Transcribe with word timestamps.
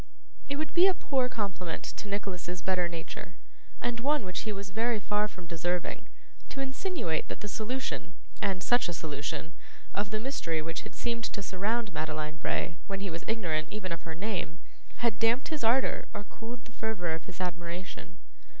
It 0.49 0.55
would 0.55 0.73
be 0.73 0.87
a 0.87 0.95
poor 0.95 1.29
compliment 1.29 1.83
to 1.83 2.07
Nicholas's 2.07 2.63
better 2.63 2.89
nature, 2.89 3.35
and 3.79 3.99
one 3.99 4.25
which 4.25 4.39
he 4.49 4.51
was 4.51 4.71
very 4.71 4.99
far 4.99 5.27
from 5.27 5.45
deserving, 5.45 6.07
to 6.49 6.59
insinuate 6.59 7.27
that 7.27 7.41
the 7.41 7.47
solution, 7.47 8.15
and 8.41 8.63
such 8.63 8.89
a 8.89 8.93
solution, 8.93 9.53
of 9.93 10.09
the 10.09 10.19
mystery 10.19 10.59
which 10.59 10.81
had 10.81 10.95
seemed 10.95 11.25
to 11.25 11.43
surround 11.43 11.93
Madeline 11.93 12.37
Bray, 12.37 12.77
when 12.87 13.01
he 13.01 13.11
was 13.11 13.23
ignorant 13.27 13.67
even 13.69 13.91
of 13.91 14.01
her 14.01 14.15
name, 14.15 14.57
had 15.05 15.19
damped 15.19 15.49
his 15.49 15.63
ardour 15.63 16.05
or 16.15 16.23
cooled 16.23 16.65
the 16.65 16.71
fervour 16.71 17.13
of 17.13 17.25
his 17.25 17.39
admiration. 17.39 18.17